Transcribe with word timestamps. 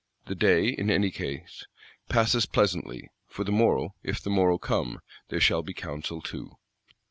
The 0.25 0.33
day, 0.33 0.69
in 0.69 0.89
any 0.89 1.11
case, 1.11 1.67
passes 2.09 2.47
pleasantly; 2.47 3.11
for 3.27 3.43
the 3.43 3.51
morrow, 3.51 3.93
if 4.01 4.19
the 4.19 4.31
morrow 4.31 4.57
come, 4.57 4.99
there 5.29 5.39
shall 5.39 5.61
be 5.61 5.75
counsel 5.75 6.23
too. 6.23 6.53